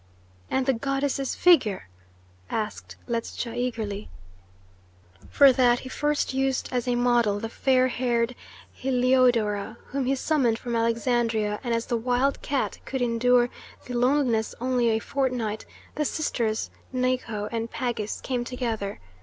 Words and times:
"And 0.49 0.65
the 0.65 0.73
goddess's 0.73 1.35
figure?" 1.35 1.87
asked 2.49 2.95
Ledscha 3.07 3.55
eagerly. 3.55 4.09
"For 5.29 5.53
that 5.53 5.81
he 5.81 5.89
first 5.89 6.33
used 6.33 6.67
as 6.71 6.87
a 6.87 6.95
model 6.95 7.39
the 7.39 7.49
fair 7.49 7.87
haired 7.89 8.33
Heliodora, 8.73 9.77
whom 9.89 10.05
he 10.07 10.15
summoned 10.15 10.57
from 10.57 10.75
Alexandria, 10.75 11.59
and 11.63 11.71
as 11.71 11.85
the 11.85 11.97
wild 11.97 12.41
cat 12.41 12.79
could 12.83 13.03
endure 13.03 13.51
the 13.85 13.93
loneliness 13.93 14.55
only 14.59 14.89
a 14.89 14.97
fortnight, 14.97 15.67
the 15.93 16.03
sisters 16.03 16.71
Nico 16.91 17.47
and 17.51 17.69
Pagis 17.69 18.21
came 18.21 18.43
together. 18.43 18.99